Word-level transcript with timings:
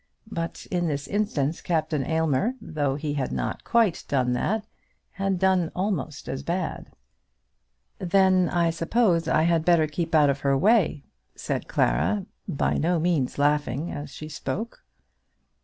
But 0.31 0.65
in 0.71 0.87
this 0.87 1.05
instance 1.07 1.61
Captain 1.61 2.03
Aylmer, 2.03 2.55
though 2.59 2.95
he 2.95 3.13
had 3.13 3.31
not 3.31 3.63
quite 3.63 4.03
done 4.07 4.33
that, 4.33 4.65
had 5.11 5.37
done 5.37 5.71
almost 5.75 6.27
as 6.27 6.41
bad. 6.41 6.89
"Then 7.99 8.49
I 8.49 8.71
suppose 8.71 9.27
I 9.27 9.43
had 9.43 9.63
better 9.63 9.85
keep 9.85 10.15
out 10.15 10.31
of 10.31 10.39
her 10.39 10.57
way," 10.57 11.03
said 11.35 11.67
Clara, 11.67 12.25
by 12.47 12.77
no 12.77 12.99
means 12.99 13.37
laughing 13.37 13.91
as 13.91 14.09
she 14.09 14.27
spoke. 14.27 14.83